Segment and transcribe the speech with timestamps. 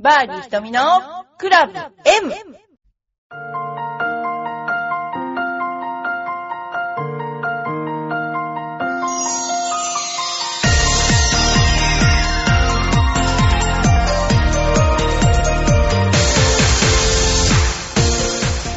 [0.00, 0.80] バーディー瞳の
[1.38, 1.88] クラブ M!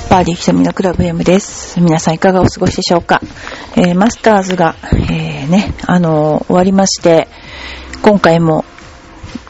[0.10, 1.80] バーディー瞳のクラブ M です。
[1.80, 3.22] 皆さんいかがお過ごしでしょうか、
[3.76, 7.28] えーマスターズが、えーね、あのー終わりまして、
[8.02, 8.66] 今回も、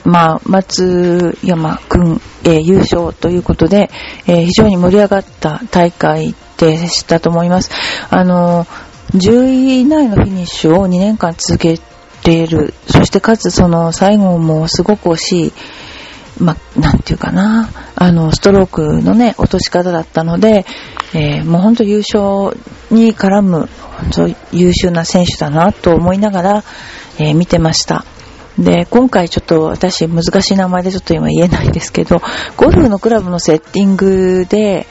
[0.03, 3.89] まあ、松山くん、えー優勝ということで、
[4.27, 7.71] えー非常に盛り上がった大会でしたと思います。
[8.09, 8.65] あの
[9.13, 11.79] 10位以内のフィニッシュを2年間続け
[12.23, 12.73] ている。
[12.87, 15.53] そしてかつその最後もすごく惜しい、
[16.39, 20.65] まあ、なんていうかな、あの、ストロークのね、落とし方だったので、
[21.13, 22.57] えーもう本当優勝
[22.89, 26.63] に絡む、本当優秀な選手だなと思いながら、
[27.19, 28.05] えー見てました。
[28.57, 32.21] で、今回ちょっと私難しい名前でちょっと今言えないですけど、
[32.57, 34.87] ゴルフのクラブのセッティングで、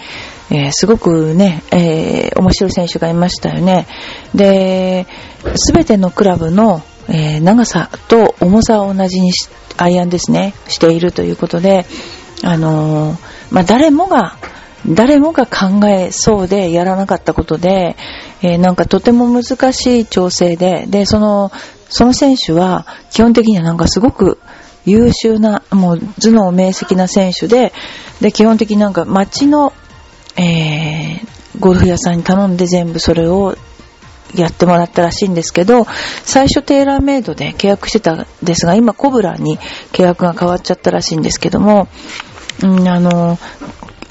[0.51, 3.87] えーすごくね、えー面白い選手がいましたよね。
[4.35, 5.07] で、
[5.55, 9.33] すべてのクラブの、えー長さと重さを同じに、
[9.77, 11.87] アイアンですね、しているということで、
[12.43, 13.17] あの
[13.51, 14.37] まあ、誰もが、
[14.89, 17.97] 誰もが考えそうでやらなかったことで、
[18.43, 21.53] えーなんかとても難しい調整で、で、その、
[21.91, 24.39] その選手は基本的にはなんかすごく
[24.87, 27.73] 優秀な、もう頭脳明晰な選手で、
[28.21, 29.75] で、基本的になんか街の、
[30.37, 33.57] えーゴルフ屋さんに頼んで全部それを
[34.35, 35.85] やってもらったらしいんですけど、
[36.25, 39.59] 最初テーラーメイドで契約してたんですが、今コブラに
[39.93, 41.89] 契約が変わっちゃったらしいんですけども、
[42.63, 43.39] うん、あの、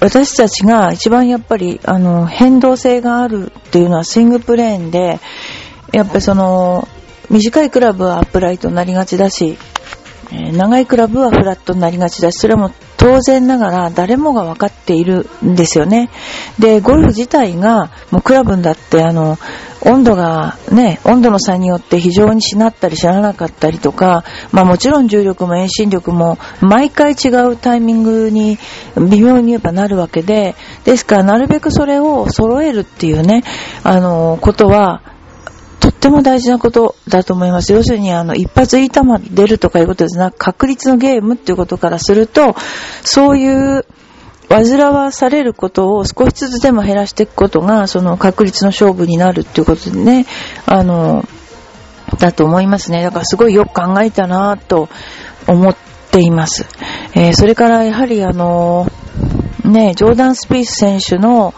[0.01, 5.19] 私たちが一番やっぱり、あの、変動性があるっていうのはスイングプレーンで、
[5.93, 6.87] やっぱりその、
[7.29, 9.57] 短いクラブはアップライトになりがちだし、
[10.31, 16.09] え長いクラブはフラットになりがちだし、それも当然ながら誰もが分かっているんですよね。
[16.59, 19.37] で、ゴルフ自体が、もうクラブだって、あの、
[19.81, 28.59] 温度がね、温度の差によって非常にしなったりしならなかったりとか、まあもちろん重力も遠心力も毎回違うタイミングに
[28.97, 33.43] 微妙にやっぱなるわけで、ですからなるべくそれを揃えるっていうね、
[33.83, 35.01] あの、ことは、
[35.99, 37.73] っても大事なことだと思います。
[37.73, 39.01] 要するに、あの、一発いい球
[39.31, 42.55] 出るとかいうことですなく、確率のゲームっていうことからすると、
[43.03, 43.85] そういう、
[44.49, 50.25] 煩わされることを少しずつでも減らしていくことが、その確率の勝負になるっていうことでね、
[50.65, 51.23] あの、
[52.17, 53.03] だと思いますね。
[53.03, 54.89] だからすごいよく考えたなぁと
[55.47, 55.75] 思っ
[56.11, 56.65] ています。
[57.13, 58.87] えーそれからやはりあの、
[59.65, 61.53] ね、ジョーダン・スピース選手の、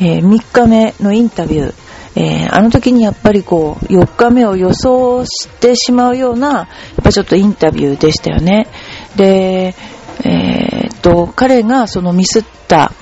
[0.00, 1.74] え3日目のインタビュー、
[2.16, 8.66] えーあの時にやっぱりこう、4日目を予想してしまうような、やっぱちょっとインタビューでしたよね。
[9.16, 9.74] で、
[10.24, 12.92] えーっと、彼がそのミスった、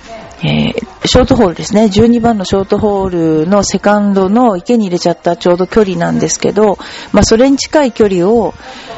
[0.43, 1.85] えーショートホールですね。
[1.85, 6.79] 12番のショートホールのセカンドの池に入れちゃったちょうど距離なんですけど、
[7.13, 8.55] まあそれに近い距離を、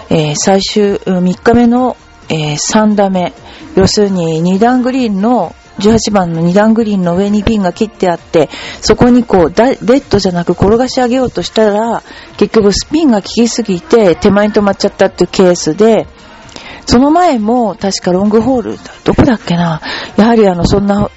[0.08, 1.96] えー最終3日目の、
[2.28, 3.32] えー3打目、
[3.74, 8.48] 要するに2段グリーンの18番の2段グリーンの上にピンが切ってあって、
[8.80, 12.02] そこにこう、ダレッドじゃなく転がし上げようとしたら、
[12.38, 16.06] 結局スピンが効きすぎて手前に止まっちゃったっていうケースで、
[16.86, 19.80] その前も確かロングホール、どこだっけな。
[20.16, 21.10] やはりあの、そんな、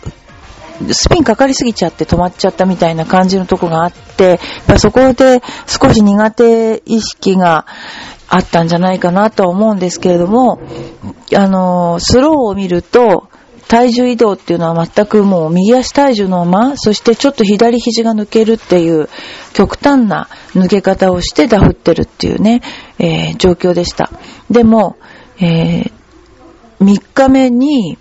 [0.91, 4.39] スピンかかりすぎちゃって止まっちゃったみたいな感じのとこがあって、
[4.77, 7.65] そこで少し苦手意識が
[8.29, 10.59] あったんじゃないかなとは思うんですけれども、
[11.35, 13.28] あの、スローを見ると、
[13.69, 19.07] 体重移動っていうのは全くもう右足体重のまま、そしてちょっと左肘が抜けるっていう
[19.53, 22.61] 極端な抜け方をしてダフってるっていうね、
[22.97, 24.09] えー状況でした。
[24.49, 24.97] でも、
[25.39, 25.91] えー
[26.81, 27.99] 3日目に、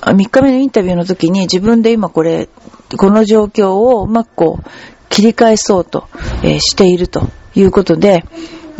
[0.00, 2.48] 3日目のインタビューの時に自分で今これ、
[2.96, 4.70] この状況をうまくこう
[5.08, 6.08] 切り返そうと、
[6.42, 8.24] えーしているということで、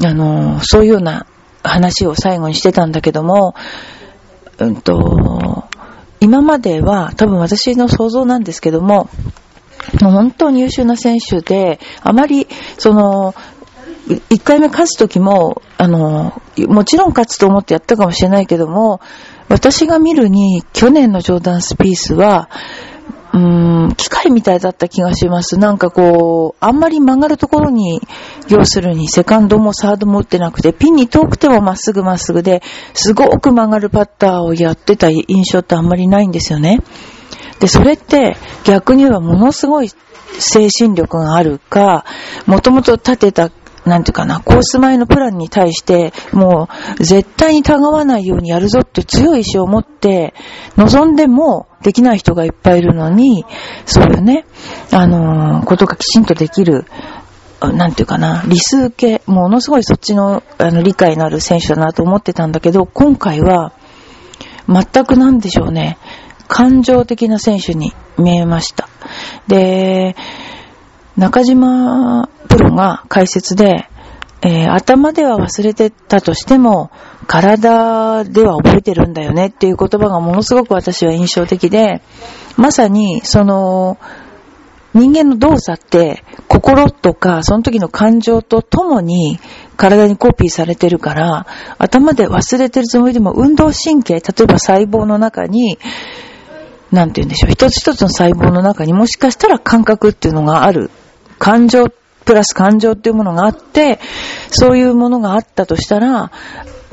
[0.04, 1.26] あのーそういうような
[1.62, 3.54] 話を最後にしてたんだけども、
[4.58, 5.55] うんと、
[6.20, 9.08] 今までは多分私の想像なんですけども、
[10.00, 12.48] もう本当に優秀な選手で、あまり、
[12.78, 13.34] その、
[14.30, 19.00] 一回目勝つ時も、あの、もちろん勝つと思ってやったかもしれないけども、
[19.48, 22.48] 私が見るに、去年のジョーダン・スピースは、
[23.36, 25.58] うーん、機械みたいだった気がします。
[25.58, 28.00] なんかこう、あんまり曲がるところに、
[28.48, 32.62] 要するにセカンドもサードも打ってなくて、ピンに遠くてもまっすぐまっすぐで、
[32.94, 36.82] すごく曲がるパッターをやってた印象ってあんまりないんですよね。
[37.60, 39.90] で、それって逆に言えばものすごい
[40.38, 42.06] 精神力があるか、
[42.46, 43.50] もともと立てた
[43.86, 46.68] なんていうかな、コース前のプランに対して、も
[46.98, 50.34] う、絶対にたがわないようにやるぞって強い意志を持って、
[50.76, 53.46] 望んでもできない人がいっぱいいるのに、
[53.84, 54.44] そういうね、
[54.92, 56.84] あのー、ことがきちんとできる、
[57.60, 63.72] なんていうかな、理数系、ものすごいそっちの、あの、理解のある選手だなと思ってたんだけど、今回は、
[64.68, 65.96] 全くなんでしょうね、
[66.48, 68.88] 感情的な選手に見えました。
[69.46, 70.16] で、
[71.16, 73.88] 中島プロが解説で、
[74.42, 76.90] えー、頭では忘れてたとしても、
[77.26, 82.02] 体では覚えてるんだよねっていう言葉がものすごく私は印象的で、
[82.56, 83.98] まさに、その、
[84.94, 89.38] 人間の動作って、心とか、その時の感情とともに
[89.76, 91.46] 体にコピーされてるから、
[91.78, 95.78] 頭で忘れてるつもりでも運動神経、例えば細胞の中に、
[96.92, 100.90] なんて言うんでしょう、一つ一つの細胞の中にもしかしたら感覚っていうのがある。
[101.38, 101.88] 感情、
[102.24, 104.00] プラス感情っていうものがあって、
[104.50, 106.30] そういうものがあったとしたら、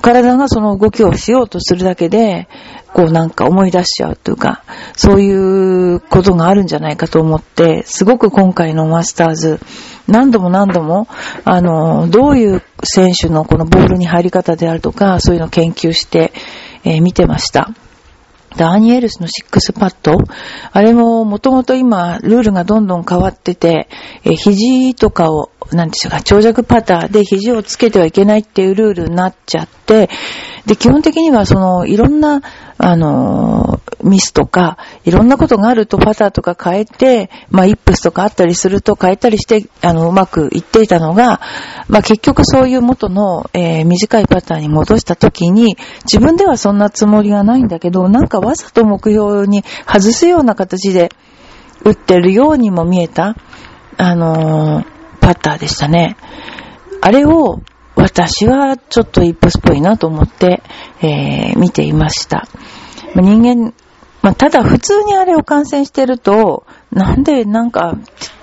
[0.01, 2.49] 体がその動きをしようとするだけで、
[2.93, 4.63] こうなんか思い出しちゃうというか、
[4.95, 9.59] そういうことがあるんじゃないかと思って、すごく今回のマスターズ、
[10.07, 11.07] 何度も何度も、
[11.45, 16.33] あの、どういう選手のこのボールに入り方であるとか、そういうのを研究して、
[16.83, 17.69] えー、見てました。
[18.57, 20.17] ダーニエルスのシックスパッド。
[20.71, 23.87] あれももともと今、ルールがどんどん変わってて、
[24.23, 30.09] 肘とかを、なんでしょうか、長尺パターで肘をつけてはいけないっていうルールになっちゃって、
[30.65, 32.41] で、基本的にはその、いろんな、
[32.77, 41.41] あの、ミスとか、いろんなことがあるとパターとか変えて、まあ、イップスとかあったりすると変えたりして、あの、うまくいっていたのが、
[41.87, 51.09] まあ、結局そういう元の、えー、短いパターに戻した時に、自分ではそんなつもりはないんだけど、なんかわざと目標に外すような形で
[51.83, 53.35] 打ってるようにも見えた、
[53.97, 54.85] あのー、
[55.19, 56.17] パターでしたね。
[57.01, 57.61] あれを、
[57.95, 60.63] 私はちょっとイップスっぽいなと思って、
[61.01, 62.47] えー、見ていました。
[63.15, 63.73] 人間、
[64.23, 67.97] まあ、ただ普通にあれを観戦してると、なんでなんか、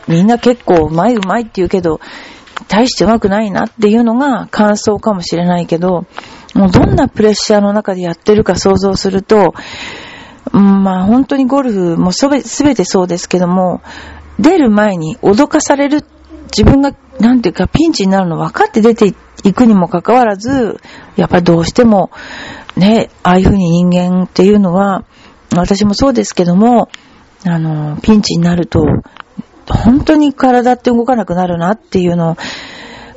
[0.06, 2.00] みんな結構うまいうまいって言うけど、
[2.69, 6.05] 大してうまくないなっていうのが感想かもしれないけど、
[6.55, 9.55] もうどんなプレッシャーの中でやってるか想像すると、
[10.53, 12.43] まあ本当にゴルフもすべ
[12.75, 13.81] てそうですけども、
[14.38, 16.05] 出る前に脅かされる、
[16.55, 20.79] 自分がなんていうかピンチになるの分かって出ていくにもかかわらず、
[21.17, 22.11] やっぱりどうしても、
[22.77, 25.05] ね、ああいうふうに人間っていうのは、
[25.56, 26.88] 私もそうですけども、
[27.44, 28.85] あの、ピンチになると、
[29.67, 32.37] 本当に体って動かなくなるなっていうの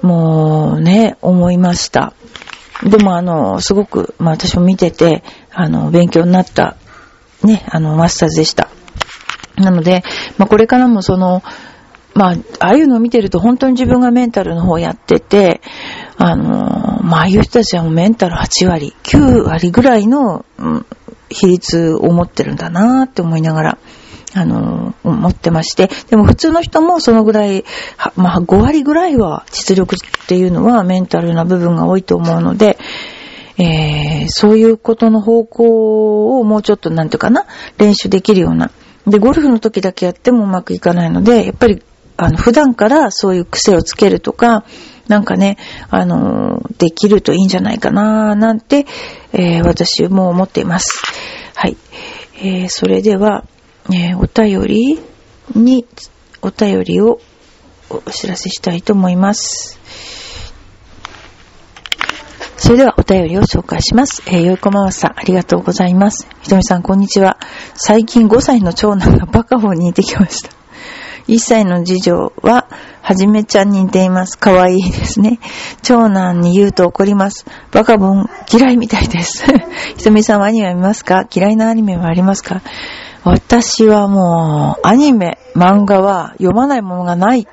[0.01, 2.13] を、もうね、思いました。
[2.83, 6.75] でもあの、すごく、まあ私も見てて、あの、勉強になった、
[7.43, 8.69] ね、あの、マスターズでした。
[9.55, 10.03] なので、
[10.37, 11.43] まあこれからもその、
[12.15, 15.61] まあ、ああいうのを見てると本当に自分がメンタルの方やってて、
[16.17, 20.85] あの、まあ、ああいう人たちはもうメンタル8割、9割ぐらいの、うん、
[21.33, 23.77] 比率を持ってるんだなって思いながら、
[24.35, 27.65] あの、思ってまして、でも普通の人もそのぐらい、
[28.15, 32.77] まあ5割ぐらいは実力っていうのはメンタルな部分が多いと思うので、
[33.57, 37.45] えー、そういうことの方向をもうちょっとなんていうかな、
[37.77, 38.71] 練習できるような。
[39.05, 41.83] で、ゴルフの時だけやってもうまくいかないので、やっぱり
[42.17, 44.63] あの、普段からそういう癖をつけるとか、
[45.07, 45.57] なんかね、
[45.89, 48.85] あの、できるといいんじゃないかな、なんて、
[49.33, 51.01] えー、私も思っています。
[51.55, 51.77] はい。
[52.37, 53.43] えー、それでは、
[53.91, 54.99] えー、お便り
[55.55, 55.85] に、
[56.41, 57.19] お便りを
[57.89, 59.79] お知らせしたいと思います。
[62.57, 64.23] それではお便りを紹介します。
[64.25, 66.27] えー、よいこまわさん、ありがとうございます。
[66.41, 67.37] ひとみさん、こんにちは。
[67.75, 70.62] 最近5歳の長男がバカボンに似てきました。
[71.27, 72.67] 1歳の次女は、
[73.01, 74.37] はじめちゃんに似ています。
[74.37, 75.39] かわいいですね。
[75.81, 77.45] 長男に言うと怒ります。
[77.71, 79.45] バカボン嫌いみたいです。
[79.97, 81.25] ひとみさんはアニメ見ますか？
[81.33, 82.61] 嫌いなアニメはありますか？
[83.23, 87.45] 私はもう、アニメ、漫画は読まないものがないっ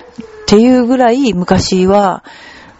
[0.47, 2.25] ていうぐらい昔は、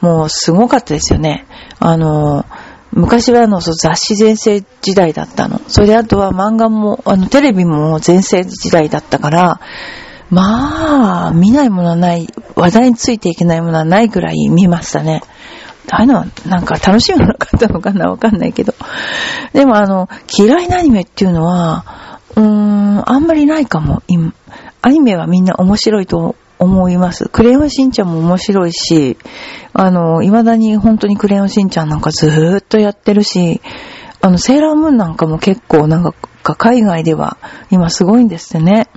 [0.01, 1.47] もうすごかったですよね。
[1.79, 2.45] あの、
[2.93, 5.61] 昔はあの、雑誌全盛時代だったの。
[5.69, 9.61] それであとは漫画も、あの、テレビも全盛時代だったから、
[10.31, 15.23] まあ、見ないものはない、話題についていけないものはないぐらい見ましたね。
[15.91, 18.75] ああいうのはなんか楽しみなかったのかなわかんないけど。
[19.53, 20.09] でもあの、
[20.39, 24.03] 嫌いなアニメっていうのは、うーん、あんまりないかも。
[24.83, 27.29] アニメはみんな面白いと思います。
[27.29, 29.19] クレヨンしんちゃんも面白いし、
[29.73, 33.61] あの、未だに本当にクレヨンしんちゃんなんかずーっとやってるし、
[34.21, 36.05] あの、セーラームーンなんかも結構なん
[36.43, 37.39] か海外では
[37.71, 38.89] 今すごいんですってね。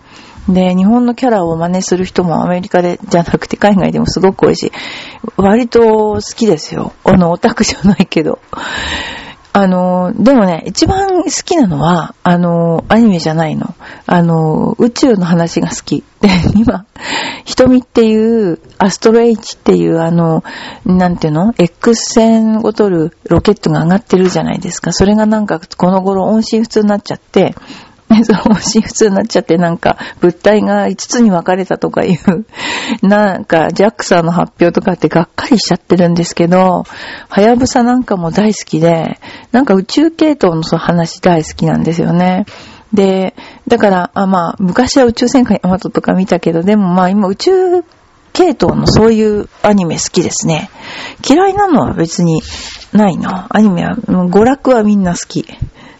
[0.49, 4.71] で、日本のキャラを真似する人もアメリカでじゃなくて海外でもすごく多いし、
[5.37, 6.93] 割と好きですよ。
[7.03, 8.39] あの、オタクじゃないけど。
[9.55, 13.75] あの、でもね、一番好きなのは、あの、アニメじゃないの。
[14.07, 16.03] あの、宇宙の話が好き。
[16.21, 16.87] で、今、
[17.45, 20.43] 瞳っていう、アストロ H っていう、あの、
[20.85, 24.91] なんていうの ?X 線を取るロケットが上がってるじゃないですか。
[24.91, 27.53] それがなんか、この頃音信不通になっちゃって、
[28.23, 32.45] その音信不通になっちゃってなんか物体が5つに分かれたとかいう、
[33.05, 36.83] なんか JAXA の発表とかってがっかりしちゃってるんですけど、
[37.29, 39.19] はやぶさなんかも大好きで、
[39.51, 42.45] なんか宇宙系統の話大好きなんですよね。
[42.93, 43.33] で、
[43.67, 47.51] だから、あまあ、昔は宇宙戦艦ヤマトとか見たけど、でもまあ今宇宙
[48.33, 50.69] 系統のそういうアニメ好きですね。
[51.27, 52.41] 嫌いなのは別に
[52.91, 53.47] ないな。
[53.49, 55.45] アニメは、娯楽はみんな好き。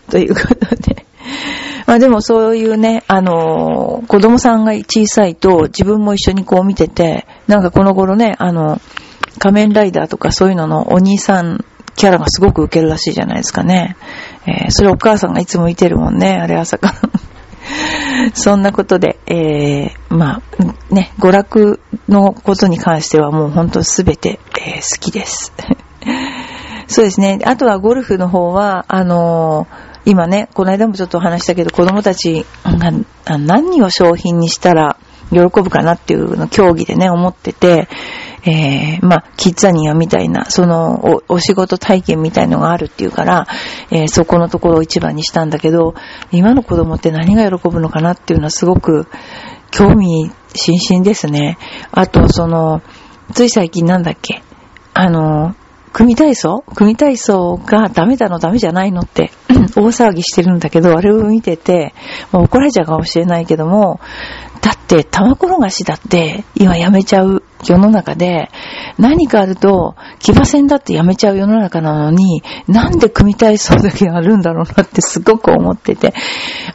[0.10, 1.06] ということで。
[1.86, 8.82] まあでもそういうね、あのー、子供さんが小さいと自分も一緒にこう見てて、なんかこの頃ね、あの、
[9.40, 13.98] 仮面ライダーとかそういうののお兄さんキャラがすごく受けるらしいじゃないですかね。
[14.46, 16.94] えー、それお母さんがいつも見てるもんね、あれ朝から。
[18.34, 25.54] そんなことで、えー、まあ、ね、娯楽のことに関してはもう本当すべて、えー、好きです。
[26.88, 27.40] そうですね。
[27.44, 34.98] あとはゴルフの方は、あのー今ね、この間もちょっとお話したけど、子供たちが何を商品にしたら
[35.32, 37.88] 喜ぶかなっていうの競技でね、思ってて、
[38.46, 43.48] えー、まあ、キッザニアみたいな、そのお、お仕事体験みたいのがあるっていうから、
[43.90, 45.96] えー、そこのところを一番にしたんだけど、
[46.34, 49.08] 今の子供って何が喜ぶのかなっていうのはすごく
[49.72, 51.58] 興味津々ですね。
[51.92, 52.82] あと、その、
[53.34, 54.44] つい最近なんだっけ？
[54.94, 55.56] あの、
[55.94, 56.64] 組体操？
[56.76, 59.32] 組体操がダメだのダメじゃないのって
[59.76, 61.94] 大騒ぎしてるんだけど、あれを見てて、
[62.32, 64.00] もう怒られちゃうかもしれないけども、
[64.62, 68.50] だって玉転がしだって今やめちゃう世の中で、
[68.98, 76.14] 何かあると騎馬戦だってやめちゃう世の中なのに、なんで組体操だけやるんだろうなってすごく思ってて、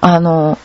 [0.01, 0.59] あの、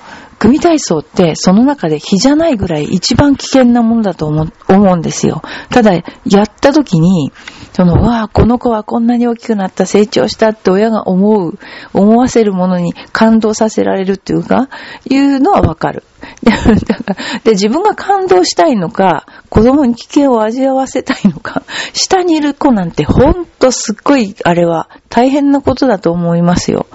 [0.43, 5.41] 組体操ってその中で日じゃないぐらい一番危険なものだと思うんですよ。
[5.69, 7.31] ただ、やった時に、
[7.71, 11.57] その、わあ、この子はこんなに大きくなった、成長したって親が思う、
[11.93, 14.67] 思わせるものに感動させられるっていうか、
[15.09, 16.03] いうのはわかる。
[17.43, 26.87] で、自分が感動したいのか、子供に危険を味わわせたいのか、下にいる子なんてほんとすっごい、あれは大変なことだと思いますよ。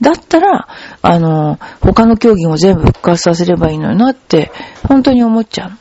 [0.00, 0.68] だったら、
[1.02, 4.52] あの、他の競技も全部復活させればいいのになって、
[4.88, 5.72] 本当に思っちゃう。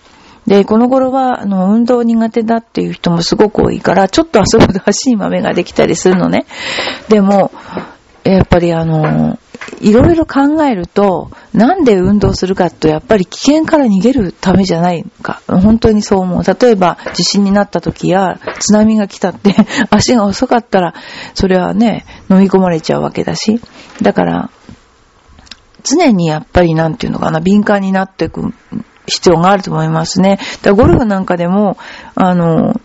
[0.47, 6.45] で、この頃は、あの、運動苦手だっていう人もすごく多いから、ちょっと遊ぶと欲しい豆ができたりするのね。
[7.09, 7.51] でも、
[8.33, 9.39] やっぱりあの、
[9.79, 15.41] いろいろ考えると、なんで運動するかと、やっぱり危険から逃げるためじゃないか。
[15.47, 16.43] 本当にそう思う。
[16.43, 19.55] 例えば、地震になった時や、津波が来たって
[19.89, 20.93] 足が遅かったら、
[21.33, 23.61] それはね、飲み込まれちゃうわけだし。
[24.01, 24.49] だから、
[25.83, 28.53] 常にやっぱりなんていうのかな、敏感になっていく
[29.07, 30.39] 必要があると思いますね。
[30.61, 31.77] だゴルフなんかでも、
[32.15, 32.79] あの、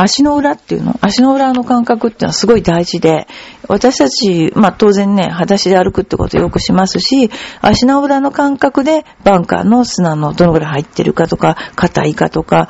[0.00, 3.26] 足の裏っていうの、足の裏の感覚っていうのはすごい大事で、
[3.68, 12.68] 私たち、まあ当然ね、裸足で歩くってことをよくしますし、足の裏の感覚でバンカーの砂のどのぐらい入ってるかとか、硬いかとか、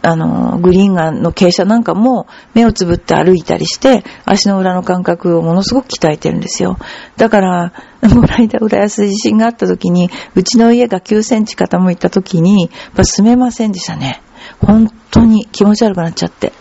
[0.00, 6.78] あの、グリーンガンの傾斜なんかも目をつぶって歩いたりして、足の裏の感覚をものすごく鍛えてるんですよ。
[7.16, 14.22] だから、この間浦安地震があった時に、うちの家が9センチ傾いた時に、や住めませんでしたね。
[14.60, 16.52] 本当に気持ち悪くなっちゃって。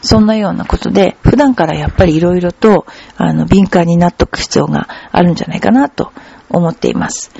[0.00, 2.86] そんなようなことで、普段からやっぱり色々と、
[3.16, 6.12] あの、敏感になっとく必要があるんじゃないかなと
[6.48, 7.32] 思っています。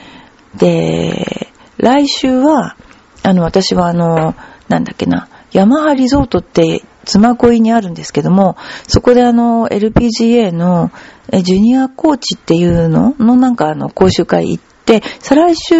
[0.56, 2.76] で、来週は、
[3.23, 4.35] あの、私はあの、
[4.68, 8.56] なんだっけな、ヤマハリゾートって妻恋にあるんですけども、
[8.87, 10.90] そこであの、LPGA の
[11.32, 13.14] ジュニアコーチっていうの？
[13.18, 15.75] のなんかあの、講習会行って、再来週、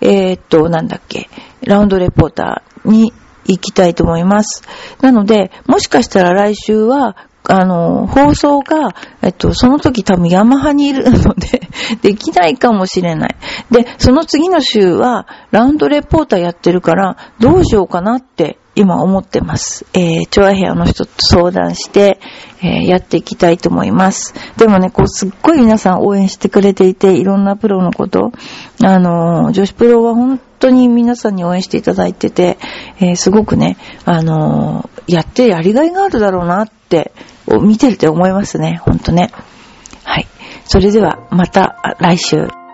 [0.00, 1.28] えー、っと、なんだっけ、
[1.62, 3.12] ラウンドレポーターに
[3.46, 4.62] 行きたいと思います。
[5.00, 7.16] なので、もしかしたら来週は、
[7.48, 11.62] あの、放送が、えっと、その時多分ヤマハにいるので
[12.02, 13.36] できないかもしれない。
[13.70, 19.86] で、その次の週は、ラウンドレポーターやってるから、どうしようかなって今思ってます。
[19.94, 22.20] えー、チョアヘアの人と相談して、
[22.62, 24.34] えー、やっていきたいと思います。
[24.56, 28.32] でもね、こう、すっごい皆さん応援してくれていて、いろんなプロのこと、
[28.82, 32.58] あの、女子プロは本当に皆さんに応援していただいてて、
[32.98, 37.12] えー、すごくね、あの、やってやりがいがあるだろうなって、
[37.60, 39.30] 見てるって思いますね、ほんとね。
[40.04, 40.26] はい。
[40.64, 42.65] それでは、また来週。